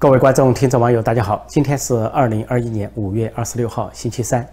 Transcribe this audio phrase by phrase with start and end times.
[0.00, 1.44] 各位观众、听众、网友，大家好！
[1.48, 4.48] 今天是二零二一年五月二十六号，星期三。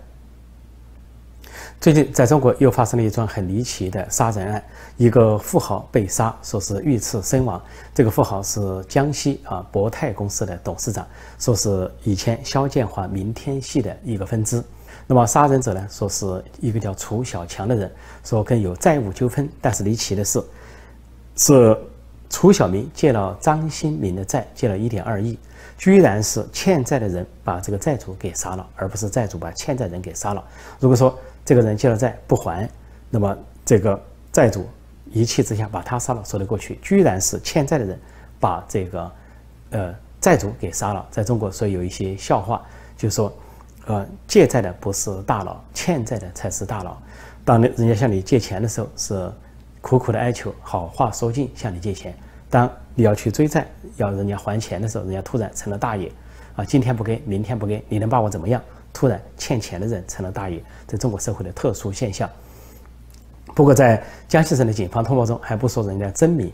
[1.79, 4.63] 最近在中国又发生了一桩很离奇的杀人案，
[4.97, 7.61] 一个富豪被杀，说是遇刺身亡。
[7.93, 11.05] 这个富豪是江西啊博泰公司的董事长，
[11.37, 14.63] 说是以前肖建华明天系的一个分支。
[15.05, 17.91] 那么杀人者呢，说是一个叫楚小强的人，
[18.23, 19.47] 说跟有债务纠纷。
[19.61, 20.43] 但是离奇的是，
[21.35, 21.77] 是。
[22.29, 25.37] 楚小明借了张新民的债，借了一点二亿，
[25.77, 30.43] 居然是欠债的人把这个债主给杀了，而不是债主把欠债人给杀了。
[30.79, 32.69] 如果说这个人借了债不还，
[33.09, 33.97] 那么这个
[34.31, 34.67] 债主
[35.11, 36.77] 一气之下把他杀了说得过去。
[36.81, 37.97] 居然是欠债的人
[38.39, 39.11] 把这个
[39.69, 41.05] 呃债主给杀了。
[41.11, 42.61] 在中国，所以有一些笑话，
[42.97, 43.31] 就说
[43.85, 46.97] 呃借债的不是大佬，欠债的才是大佬。
[47.45, 49.31] 当人家向你借钱的时候是。
[49.85, 52.11] 苦苦的哀求，好话说尽，向你借钱。
[52.49, 53.67] 当你要去追债，
[53.97, 56.11] 要人家还钱的时候，人家突然成了大爷，
[56.55, 58.59] 啊，今天不给，明天不给，你能把我怎么样？
[58.91, 62.27] 突然欠钱的人成了大爷，这中国社会的特殊现象。
[63.53, 66.51] 不过在江西省的警方通报中，还不说人家真名，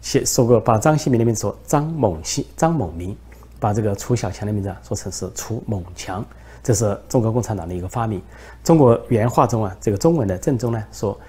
[0.00, 3.14] 写说过把张新民的名字说张猛西、张猛民，
[3.58, 6.24] 把这个楚小强的名字啊说成是楚猛强，
[6.62, 8.22] 这是中国共产党的一个发明。
[8.64, 11.20] 中国原话中啊，这个中文的正宗呢说，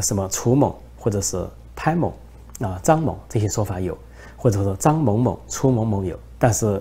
[0.00, 0.80] 什么楚某。
[1.02, 2.14] 或者是潘某
[2.60, 3.98] 啊、张某这些说法有，
[4.36, 6.80] 或者说张某某、楚某某有，但是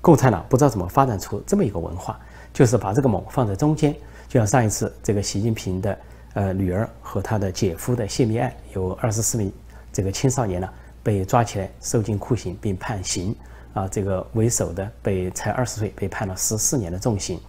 [0.00, 2.16] 共产党不知道怎么发展出这么一个文化，
[2.52, 3.92] 就是把这个“某”放在中间。
[4.28, 5.98] 就像上一次这个习近平的
[6.34, 9.52] 呃女儿和他的姐夫的泄密案，有二十四名
[9.92, 10.68] 这个青少年呢
[11.02, 13.34] 被抓起来受尽酷刑并判刑
[13.74, 17.40] 啊，这个为首的被才二十岁被判了十四年的重刑。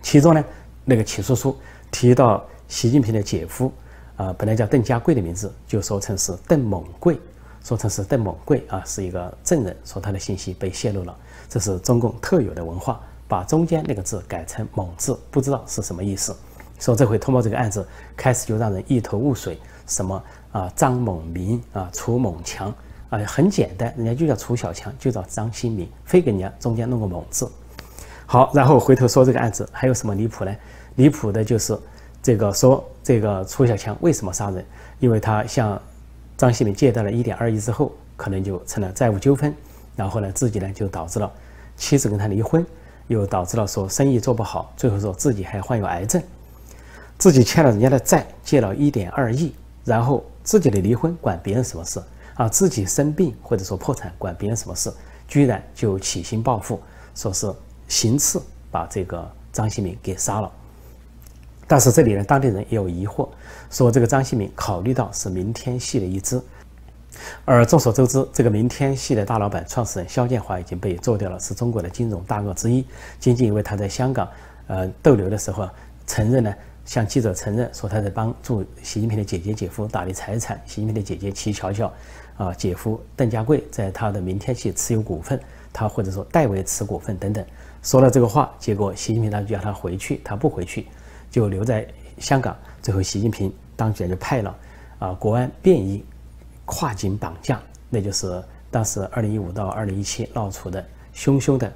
[0.00, 0.44] 其中呢，
[0.84, 1.58] 那个起诉书
[1.90, 3.72] 提到习近平的姐夫。
[4.16, 7.20] 啊，本来叫邓家贵的名字，就说成是邓猛贵，
[7.62, 11.14] 说成是邓猛贵啊，是一个证人，说他的信息被泄露了，
[11.50, 16.34] 这是中共特有的文化，把中间那个字改成猛字，不知道是什么意思。
[16.78, 22.74] 说这回通报这个案子，开始就让人一头雾水，什么啊张猛明啊楚猛强
[23.10, 27.46] 啊，很简单，人家就叫楚小强，就叫张新明，非给人家中间弄个猛字。
[28.24, 30.56] 好，然后回头说这个案子还有什么离谱呢？
[30.94, 31.78] 离谱的就是。
[32.26, 34.66] 这个说这个楚小强为什么杀人？
[34.98, 35.80] 因为他向
[36.36, 39.54] 张新民借贷了一点二亿之后，可能就成了债务纠纷，
[39.94, 41.32] 然后呢，自己呢就导致了
[41.76, 42.66] 妻子跟他离婚，
[43.06, 46.20] 又导致了说生意做不好，最后说自己还患有癌症，
[47.16, 49.54] 自己欠了人家的债，借了一点二亿，
[49.84, 52.02] 然后自己的离婚管别人什么事
[52.34, 52.48] 啊？
[52.48, 54.92] 自己生病或者说破产管别人什么事？
[55.28, 56.80] 居然就起心报复，
[57.14, 57.48] 说是
[57.86, 60.50] 行刺把这个张新民给杀了。
[61.66, 63.28] 但是这里呢，当地人也有疑惑，
[63.70, 66.40] 说这个张新民考虑到是明天系的一支，
[67.44, 72.84] 而众所周知，这个明天系的大老板、创始人肖建华已经被做掉了，是中国的金融大鳄之一。
[73.18, 74.28] 仅仅因为他在香港，
[74.68, 75.68] 呃，逗留的时候
[76.06, 80.60] 承认呢，向记者承认说他在帮助习近平的姐姐、姐夫打理财产。
[80.66, 81.92] 习近平的姐姐齐乔乔，
[82.36, 85.40] 啊，姐夫邓家贵在他的明天系持有股份，
[85.72, 87.44] 他或者说代为持股份等等，
[87.82, 90.86] 说了这个话，结果习近平他就叫他回去，他不回去。
[91.36, 91.86] 就留在
[92.18, 94.56] 香港，最后习近平当局就派了
[94.98, 96.02] 啊国安便衣
[96.64, 97.60] 跨境绑架，
[97.90, 100.82] 那就是当时二零一五到二零一七闹出的
[101.14, 101.70] 汹汹的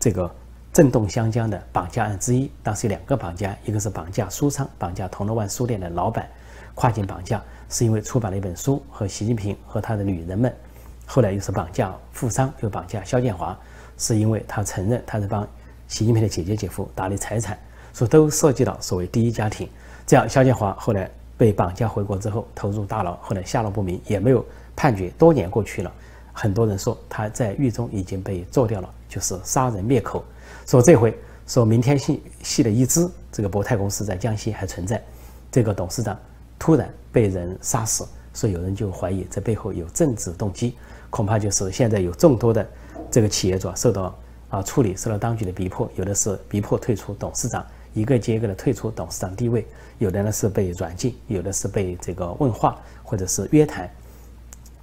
[0.00, 0.28] 这个
[0.72, 2.50] 震动湘江的绑架案之一。
[2.60, 6.28] 当时有两个绑架，一个是绑架书商，绑架铜锣湾书店的老板，
[6.74, 10.52] 跨境绑架是因为出版了一本书和习近平和他的女人们。
[11.06, 13.56] 后来又是绑架富商，又绑架肖建华，
[13.96, 15.46] 是因为他承认他是帮
[15.86, 17.56] 习近平的姐姐姐夫打理财产。
[17.92, 19.68] 说都涉及到所谓第一家庭，
[20.06, 24.44] 这样肖建华后来被绑架回国之后投入大牢，后来下落不明，也没有
[24.74, 25.10] 判决。
[25.18, 25.92] 多年过去了，
[26.32, 30.24] 很多人说他在狱中已经被做掉了，就是杀人灭口。
[30.66, 31.16] 说这回
[31.46, 35.02] 说明天信系的一支这个博泰公司在江西还存在，
[35.50, 36.18] 这个董事长
[36.58, 40.76] 突然被人杀死，所以有人就怀疑这背后有政治动机，
[41.10, 42.66] 恐怕就是现在有众多的
[43.10, 44.14] 这个企业主受到
[44.50, 47.64] 啊处理，受到当局的逼迫，有的是逼迫退出董事长。
[47.98, 49.66] 一个接一个的退出董事长地位，
[49.98, 53.90] 有的呢是被软禁，有的是被这个问话或者是约谈，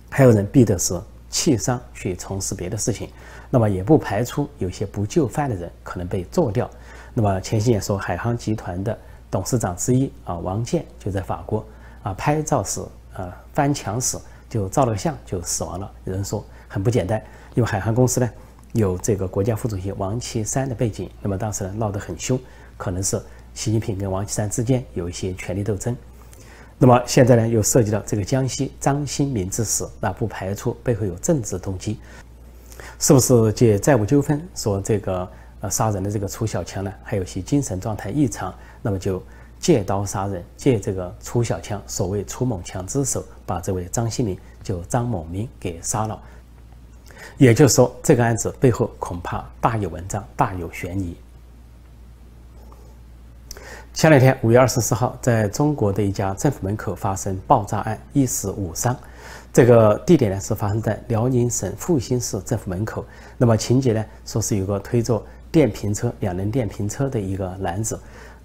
[0.10, 3.10] 还有人逼的是弃商去从事别的事情。
[3.50, 6.70] 那么也不排除有些不就范的人可能被做掉。
[7.14, 8.98] 那么前些年说海航集团的
[9.32, 11.66] 董事长之一啊王健就在法国
[12.04, 12.82] 啊拍照时
[13.14, 14.18] 啊翻墙时
[14.50, 15.90] 就照了个相就死亡了。
[16.04, 17.22] 有人说很不简单，
[17.54, 18.30] 因为海航公司呢
[18.74, 22.38] 有这个国家副主席王岐山的背景，那么当时呢闹得很凶。
[22.78, 23.22] 可能是
[23.54, 25.96] 习近平跟王岐山之间有一些权力斗争，
[26.78, 32.00] 那么现在呢，又涉及到这个江西张新民之死，那不排除背后有政治动机。
[33.00, 35.30] 是不是借债务纠纷说这个
[35.62, 36.94] 呃杀人的这个楚小强呢？
[37.04, 39.22] 还有些精神状态异常，那么就
[39.60, 46.22] 借刀杀人，借这个楚小强所谓楚猛强之手，把这位张新民就张某明给杀了。
[47.38, 51.16] 也就是说，这个案子背后恐怕大有文章，大有悬疑。
[53.96, 58.94] 前两天，五月二十四号，在中国的一家政府门口发生爆炸案，一死五伤。
[59.54, 63.06] 这个地点呢是发生在辽宁省阜新市政府门口。
[63.38, 67.98] 那么情节呢，说是有个推着电瓶车、两轮电瓶车的一个男子，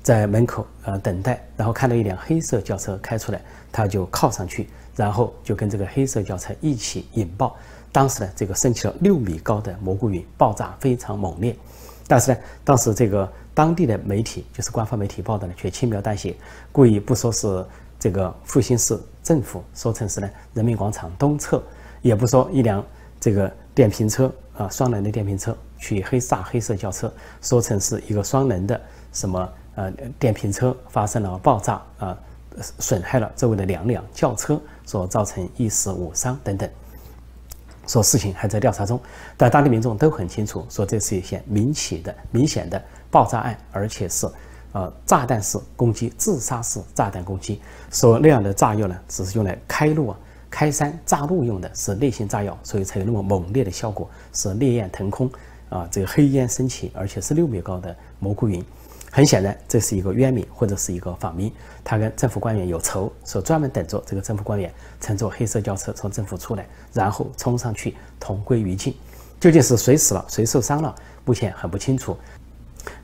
[0.04, 3.40] 在门口呃等待，然后看到一辆黑色轿车开出来，
[3.72, 7.56] 他就靠上去，然后就跟这个黑色轿车一起引爆。
[7.90, 11.56] 当时呢，这个升起了六米高的蘑菇云，爆炸非常猛烈。
[12.06, 13.28] 但是呢，当时这个。
[13.60, 16.34] 当地的媒体就是官方媒体报道呢，却轻描淡写，
[16.72, 17.62] 故意不说是
[17.98, 21.62] 这个阜新市政府，说成是呢人民广场东侧，
[22.00, 22.82] 也不说一辆
[23.20, 27.12] 这个电瓶车啊双轮的电瓶车去黑炸黑色轿车，
[27.42, 28.80] 说成是一个双轮的
[29.12, 32.18] 什么呃电瓶车发生了爆炸啊，
[32.78, 36.66] 损害了周围的两辆轿车，所造成一死五伤等等。
[37.86, 39.00] 说事情还在调查中，
[39.36, 42.80] 但当地民众都很清楚，说这是一些明起的、明显的
[43.10, 44.28] 爆炸案，而且是
[44.72, 47.60] 呃炸弹式攻击、自杀式炸弹攻击。
[47.90, 50.18] 说那样的炸药呢，只是用来开路啊、
[50.48, 55.28] 开山炸路用的，是类型炸药，所以才有那么猛烈的效果，是烈焰腾空
[55.68, 58.64] 啊，这个黑烟升起，而且是六米高的蘑菇云。
[59.10, 61.52] 很显然，这是一个冤民或者是一个访民，
[61.82, 68.94] 他跟政府官员有仇，说专门等着这个政府官员乘坐黑色轿车从政府出来，然后冲上去同归于尽。
[69.40, 72.16] 究竟是谁死了，谁受伤了，目前很不清楚。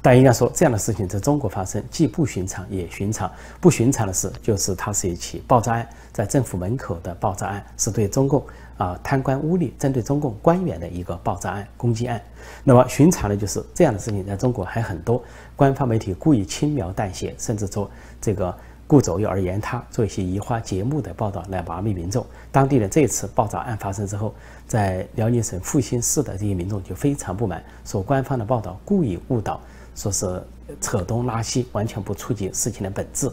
[0.00, 3.31] 但应该说，这样的事情在中国发生既不寻常也寻常。
[3.61, 12.20] 不寻常的是，就是它是一起爆炸案，在政府门口的爆炸案，是对中共啊贪官污吏、针对中共官员的一个爆炸案、攻击案。
[12.64, 15.23] 那么寻常的就是这样的事情在中国还很多，
[15.55, 17.90] 官方媒体故意轻描淡写，甚至说
[18.20, 18.55] 这个
[18.87, 22.25] 顾左右而言他，做一些移花接木的报道来麻痹民众。
[22.52, 24.34] 当地的这次爆炸案发生之后，
[24.67, 29.61] 在辽宁省阜新市的这些民众就非常不满，说官方的报道故意误导。
[29.96, 30.43] 说是
[30.79, 33.31] 扯东拉西，完全不触及事情的本质。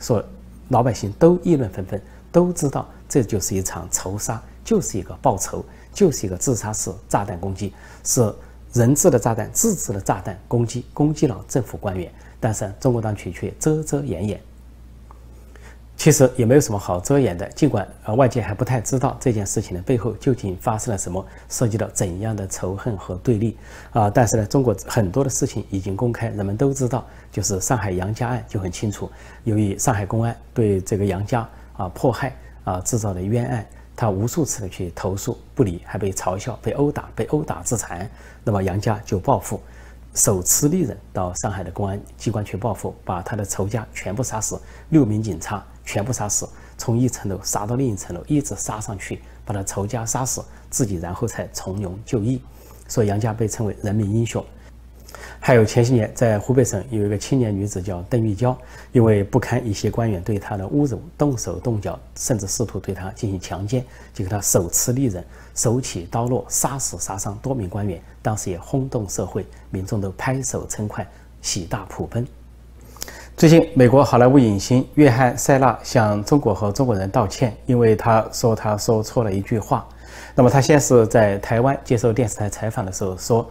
[0.00, 0.24] 说
[0.70, 2.00] 老百姓都议论纷纷，
[2.32, 5.64] 都知道这就是一场仇杀，就是一个报仇，
[5.94, 7.72] 就是一个自杀式炸弹攻击，
[8.02, 8.34] 是
[8.72, 12.12] 人质的炸弹、自制的炸弹攻击，攻击了政府官员。
[12.40, 14.40] 但是中国当局却遮遮掩掩。
[15.96, 23.56] 其实也没有什么好遮掩的，尽管呃外界还不太知道这件事情的背后究竟发生了什么，涉及到怎样的仇恨和对立
[23.92, 29.10] 啊，但是呢，中国很多的事情已经公开，人们都知道，就是上海杨家案就很清楚，
[29.44, 31.48] 由于上海公安对这个杨家
[31.78, 33.66] 啊迫害啊制造的冤案，
[33.96, 38.08] 他无数次的去投诉不理，还被嘲笑、被殴打、被殴打致残，
[38.44, 39.58] 那么杨家就报复。
[40.14, 44.60] 手持利刃到上海的公安机关去报复，把他的仇家全部杀死，
[44.90, 46.48] 六名警察全部杀死，
[46.78, 52.42] 从一层楼杀到另一层楼，一直杀上去，把他仇家杀死，自己然后才从容就义。
[52.88, 54.44] 所以杨家被称为人民英雄。
[55.40, 58.56] 还有前些年在湖北省有一个青年女子叫邓玉娇，
[58.92, 65.24] 因为不堪一些官员对她的侮辱，动手动脚，甚至试图对她进行强奸，就给她手持利刃。
[65.54, 71.06] 手起刀落，杀死杀伤多名官员，当时也轰动社会，民众都拍手称快，
[71.40, 72.26] 喜大普奔。
[73.36, 79.86] 最近，美国好莱坞影星约翰·塞纳向中国和中国人道歉，因为他说他说错了一句话。
[80.34, 83.48] 那么他先是在台湾接受电视台采访的时候说：“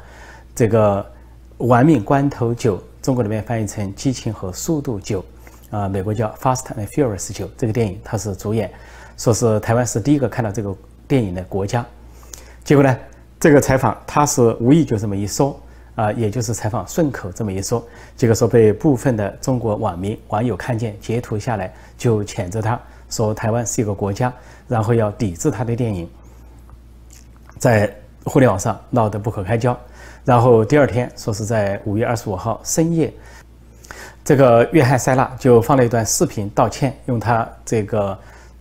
[0.54, 1.04] 这个
[1.60, 5.24] ‘玩命关头九’，中国里面翻译成‘激情和速度九’，
[5.72, 7.50] 啊，美国叫《Fast and Furious》九。
[7.58, 8.70] 这个电影他是主演，
[9.18, 10.76] 说是台湾是第一个看到这个
[11.08, 11.86] 电影的国家。”
[12.64, 12.98] 结果呢？
[13.38, 15.60] 这个采访他是无意就这么一说
[15.94, 17.86] 啊，也就是采访顺口这么一说，
[18.16, 24.34] 结果说被部分的中国网民网友看见截图下来，就谴责他说台湾是一个国家，
[24.68, 26.10] 然后要抵制他的电影，
[27.60, 27.94] 在
[28.24, 29.78] 互联网上闹得不可开交。
[30.26, 33.14] 然后第二天说是在五月二十五号深夜，
[34.24, 38.18] 这个约翰塞纳就放了一段视频道歉，用他这个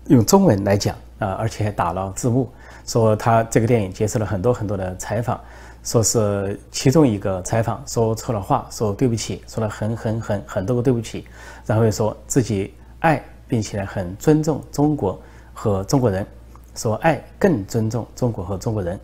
[0.08, 2.52] 用中文来讲啊，而且还打了字幕。
[2.86, 5.40] 说他这个电影接受了很多很多的采访，
[5.82, 11.24] 说是其中一个采访说错了话，说对不起，说了很很很很多个对不起，
[11.64, 15.18] 然后又说自己爱并且很尊重中国
[15.54, 16.26] 和中国人，
[16.74, 19.00] 说爱更尊重中国和中国人。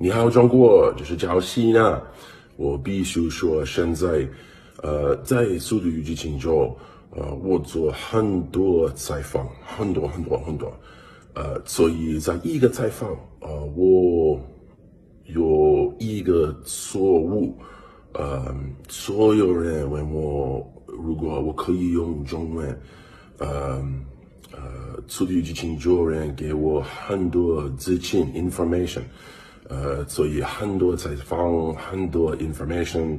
[0.00, 2.00] 你好，中国，这是赵西呢。
[2.54, 4.24] 我必须说，现在
[4.80, 6.72] 呃在《速度与激情》中，
[7.10, 10.72] 呃我做很多采访，很多很多很多。
[11.34, 14.40] 呃，所以在一个采访，呃，我
[15.24, 17.58] 有一个错误，
[18.12, 18.54] 呃，
[18.88, 22.80] 所有人问我，如果我可以用中文，
[23.38, 23.84] 呃
[24.52, 29.02] 呃，速度与激情中人给我很多资讯 information，
[29.68, 33.18] 呃，所以很多采访，很多 information，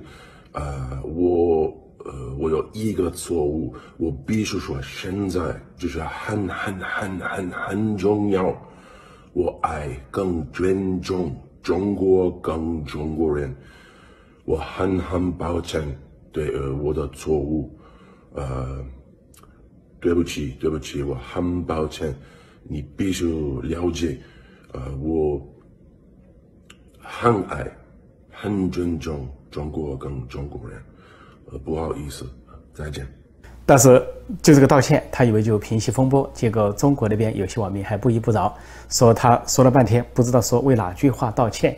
[0.51, 1.65] 呃，我
[2.05, 8.55] 呃我有一个错误，我必须说现在就是很很很很很重要，
[9.33, 11.35] 我爱更尊重。
[11.61, 13.53] 中国跟中国人，
[14.45, 15.83] 我很很抱歉，
[16.31, 17.69] 对呃我的错误，
[18.33, 18.83] 呃，
[19.99, 22.15] 对不起对不起，我很抱歉，
[22.63, 23.27] 你必须
[23.61, 24.17] 了解，
[24.71, 25.45] 呃我
[27.11, 27.65] 很爱
[28.31, 30.79] 很尊重中国跟中国人，
[31.51, 32.23] 呃不好意思，
[32.73, 33.05] 再见。
[33.65, 33.99] 但是
[34.41, 38.55] 就这个道歉，他以为就平息风波，结果中国那边有些网民还不依不饶，
[38.89, 41.75] 说他说了半天不知道说为哪句话道歉，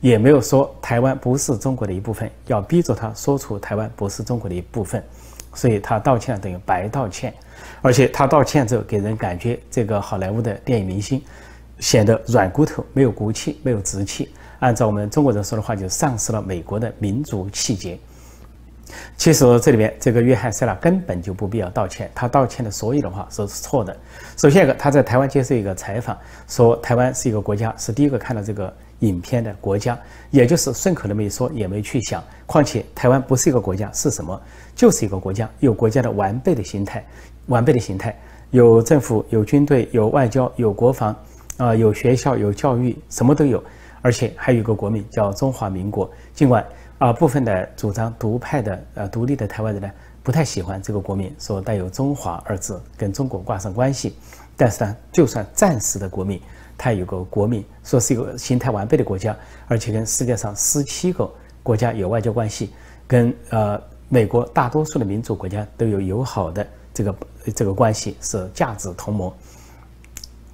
[0.00, 5.02] 也没有说台湾不是中国的一部分，要逼着他说出台湾不是中国的一部分，
[5.54, 7.34] 所以他道歉等于白道歉，
[7.82, 11.20] 而且他道歉之后给人感觉这个好莱坞的电影明星
[11.78, 14.30] 显得软骨头，没有骨气，没有直气，
[14.64, 17.98] 按照我们中国人说的话，就丧失了美国的民族气节。
[19.14, 23.94] 其实这里边这个约翰·塞拉根本就不必要道歉，他道歉的所有的话都是错的。
[24.38, 26.16] 首先一个，他在台湾接受一个采访，
[26.48, 29.98] 说台湾是一个国家，是第一个看到这个影片的国家，
[30.30, 32.24] 也就是顺口那么一说，也没去想。
[32.46, 34.40] 况且台湾不是一个国家，是什么？
[34.74, 37.04] 就是一个国家，有国家的完备的形态，
[37.46, 38.18] 完备的形态，
[38.50, 41.14] 有政府，有军队，有外交，有国防，
[41.58, 43.62] 啊，有学校，有教育，什么都有，
[44.04, 46.08] 而且还有一个国民叫中华民国。
[46.34, 46.62] 尽管。
[46.98, 49.90] 啊，部分的主张独派的呃独立的台湾人呢，
[50.22, 54.16] 不太喜欢这个国民，说带有“中华”二字，跟中国挂上关系。
[54.56, 56.40] 但是呢，就算暂时的国民，
[56.78, 61.28] 他有个国民，说是一个形态完备的国家，而且跟世界上十七个
[61.64, 62.72] 国家有外交关系，
[63.08, 67.14] 跟呃美国大多数的民主国家都有友好的这个
[67.54, 69.30] 这个关系，是价值同盟。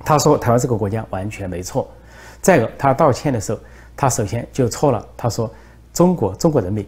[0.01, 1.89] 他说台湾这个国家完全没错。
[2.41, 3.61] 再一个，他道歉的时候，
[3.97, 5.51] 他首先就错了，他说。
[5.93, 6.87] 中国中国人民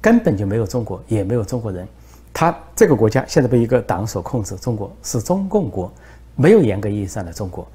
[0.00, 1.86] 根本就没有中国，也没有中国人。
[2.32, 5.92] 他这个国家现在被一个党所控制，中国是中共国，
[6.36, 7.66] 没有严格意义上的中国。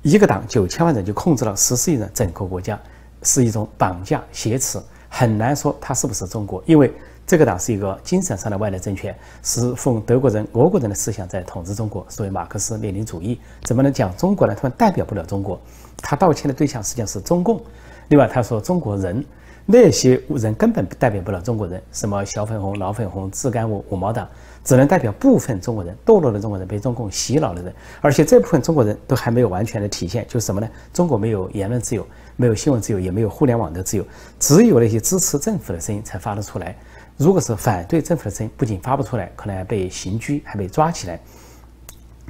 [0.00, 2.80] 一个党九千万人就控制了十四亿人整个国家，
[3.22, 4.80] 是一种绑架挟持，
[5.10, 6.64] 很难说它是不是中国。
[6.64, 6.90] 因为
[7.26, 14.54] 这个党是一个精神上的外来政权，是奉德国人、俄国人的思想在统治中国，所谓马克思列宁主义，怎么能讲中国呢？
[14.54, 15.60] 他们代表不了中国。
[15.98, 17.60] 他道歉的对象实际上是中共。
[18.08, 19.24] 另外，他说中国人。
[19.68, 24.28] 那些人根本代表不了中国人，什么小粉红、老粉红、自干五、五毛党，
[24.62, 27.74] 只能代表部分中国人，堕落的中国人，被中共洗脑的人。
[28.00, 30.68] 而且这部分中国人都还没有完全的体现，就是什么呢？
[30.92, 34.06] 中国没有言论自由，没有新闻自由，也没有互联网的自由，
[34.38, 36.76] 只有那些支持政府的声音才发得出来。
[37.16, 41.18] 如果是反对政府的声音，不仅发不出来，可能还被刑拘，还被抓起来。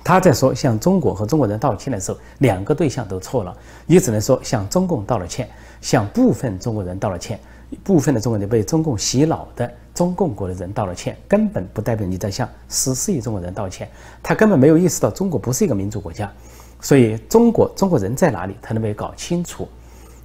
[0.07, 3.53] 他在说向中国和中国人道歉的时候，两个对象都错了。
[3.87, 5.49] 你只能说向中共道了歉，
[5.81, 7.41] 向部分中国人道了歉，
[7.83, 13.89] 部分的中国人被中共洗脑的中共国的人道了歉，根本不代表你在向十四亿中国人道歉。
[14.23, 16.33] 他根本没有意识到中国不是一个民主国家，
[16.81, 19.67] 所以中国中国人在哪里，他都没搞清楚。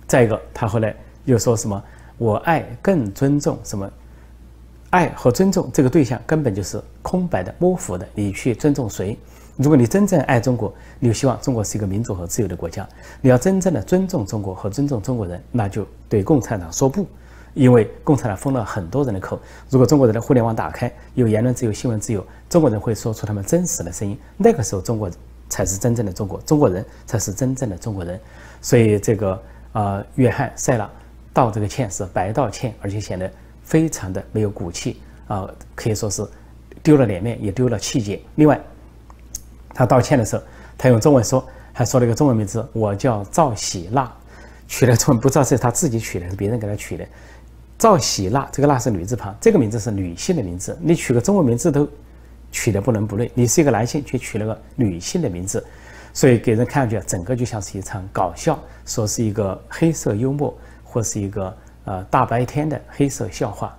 [0.06, 0.96] 再一个，他后来
[1.26, 1.84] 又说什么
[2.20, 3.92] 我爱更尊重什么，
[4.92, 9.18] 爱和尊重这个对象根本就是空白的、模糊的，你去尊重谁？
[9.58, 12.88] 如果你真正爱中国，你就希望中国是一个民主和自由的国家。
[13.22, 17.06] 你要真正的尊重中国和尊重中国人，那就对共产党说不，
[17.54, 19.40] 因为共产党封了很多人的口。
[19.70, 24.18] 如果中国人的互联网打开，有言论自由、新闻自由，中国人会说出他们真实的声音。
[24.38, 25.12] 那个时候，中国
[25.50, 28.20] 才是真正的中国，中国人才是真正的中国人。
[28.62, 29.42] 所以，这个
[29.74, 30.90] 呃，约翰·塞拉
[31.34, 33.30] 道这个歉是白道歉，而且显得
[33.64, 36.26] 非常的没有骨气啊，可以说是
[36.82, 38.20] 丢了脸面，也丢了气节。
[38.36, 38.60] 另外，
[39.74, 40.44] 他道歉的时候，
[40.78, 44.12] 他用中文说，还说了一个中文名字，我叫赵喜娜，
[44.68, 47.06] 取了中文不知道是他自己取的，还是别人给他取的。
[47.78, 50.78] 赵喜娜，这个娜是女字旁，这个名字是女性的名字。
[50.82, 51.88] 你取个中文名字都
[52.52, 55.66] 取的不伦不类，你是一个男性却取了个女性的名字，
[56.14, 63.76] 所以给人看上去整个就像是一场搞笑，说是一个黑色幽默，或是一个呃大白天的黑色笑话。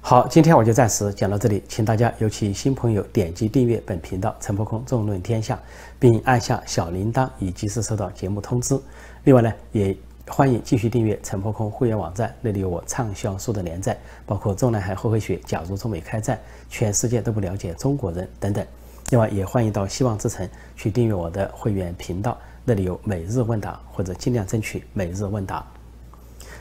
[0.00, 5.60] 好，今天我就暂时讲到这里，请大家尤其新朋友点击订阅本频道“陈破空纵论天下”，
[5.98, 8.78] 并按下小铃铛以及时收到节目通知。
[9.24, 9.94] 另外呢，也
[10.26, 16.36] 欢迎继续订阅陈破空会员网站，那里有我畅销书的连载，包括《中南海后会学》《假如中美开战》
[16.70, 18.64] 《全世界都不了解中国人》等等。
[19.10, 22.38] 另外，也欢迎到希望之城去订阅我的会员频道。
[22.64, 25.66] 那里有每日问答，或者尽量争取每日问答。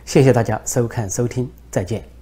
[0.03, 2.16] 谢谢大家收看收听，再见。